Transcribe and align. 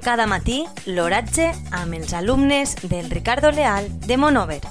Cada 0.00 0.24
matí, 0.24 0.62
l'oratge 0.88 1.50
amb 1.76 1.92
els 1.92 2.14
alumnes 2.16 2.70
del 2.88 3.10
Ricardo 3.10 3.50
Leal 3.52 3.84
de 4.06 4.16
Monover. 4.16 4.62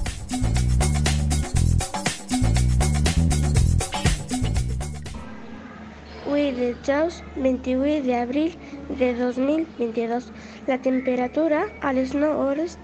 Avui 6.25 6.49
dijous 6.57 7.19
28 7.35 8.07
d'abril 8.07 8.55
de 8.89 9.13
2022. 9.19 10.31
La 10.65 10.79
temperatura 10.81 11.67
a 11.81 11.93
les 11.93 12.15
9 12.17 12.33
hores 12.45 12.79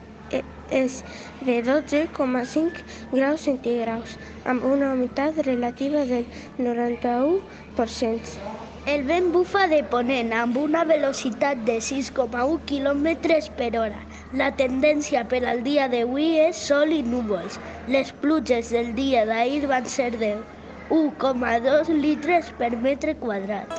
és 0.69 1.01
de 1.49 1.63
12,5 1.65 2.85
graus 3.11 3.41
centígrads, 3.49 4.19
amb 4.45 4.65
una 4.65 4.93
humitat 4.93 5.41
relativa 5.49 6.05
del 6.05 6.29
91%. 6.59 8.54
El 8.85 9.01
vent 9.03 9.31
bufa 9.33 9.63
de 9.65 9.79
ponent 9.89 10.27
amb 10.37 10.57
una 10.61 10.83
velocitat 10.85 11.63
de 11.65 11.79
6,1 11.81 12.59
km 12.69 13.07
per 13.57 13.69
hora. 13.79 14.01
La 14.37 14.51
tendència 14.59 15.23
per 15.25 15.39
al 15.49 15.63
dia 15.65 15.87
d'avui 15.89 16.35
és 16.43 16.59
sol 16.67 16.93
i 16.93 17.01
núvols. 17.01 17.57
Les 17.89 18.11
pluges 18.21 18.69
del 18.69 18.93
dia 18.93 19.25
d'ahir 19.25 19.65
van 19.71 19.89
ser 19.89 20.11
de 20.21 20.35
1,2 20.93 21.89
litres 21.97 22.53
per 22.59 22.75
metre 22.77 23.15
quadrat. 23.17 23.73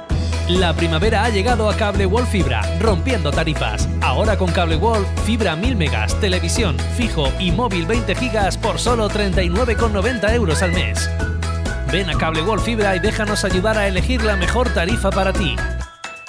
La 0.49 0.73
primavera 0.75 1.23
ha 1.23 1.29
llegado 1.29 1.71
a 1.71 1.77
Cable 1.77 2.07
Wall 2.07 2.27
Fibra, 2.27 2.63
rompiendo 2.81 3.31
tarifas. 3.31 3.89
Ahora 4.01 4.37
con 4.37 4.51
Cable 4.51 4.77
Wall, 4.77 5.07
fibra 5.25 5.55
1000 5.55 5.77
megas, 5.77 6.21
televisión, 6.21 6.77
fijo 6.97 7.29
y 7.39 7.53
móvil 7.53 7.87
20 7.87 8.15
gigas 8.17 8.59
por 8.59 8.81
solo 8.81 9.09
39,90 9.09 10.35
euros 10.35 10.63
al 10.63 10.73
mes. 10.73 11.09
Ven 11.97 12.11
a 12.11 12.19
Cable 12.19 12.43
Wall 12.43 12.61
Fibra 12.61 12.95
y 12.95 12.99
déjanos 12.99 13.43
ayudar 13.47 13.79
a 13.79 13.89
elegir 13.89 14.23
la 14.23 14.37
mejor 14.37 14.69
tarifa 14.69 15.09
para 15.11 15.33
ti. 15.33 15.57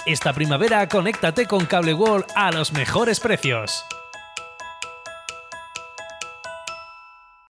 Esta 0.05 0.31
primavera 0.31 0.87
conéctate 0.87 1.45
con 1.45 1.65
Cable 1.65 1.93
Wall 1.93 2.23
a 2.35 2.53
los 2.53 2.71
mejores 2.71 3.19
precios. 3.19 3.83